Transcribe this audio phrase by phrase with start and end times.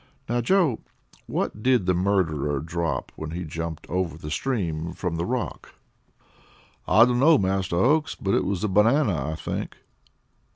[0.27, 0.79] "Now, Joe,
[1.27, 5.75] what did the murderer drop when he jumped over the stream from the rock?"
[6.87, 9.75] "I dunno, Master Oakes but it was a banana, I think."